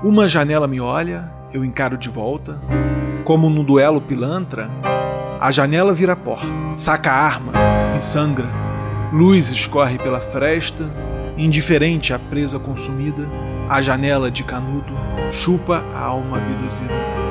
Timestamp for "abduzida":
16.36-17.27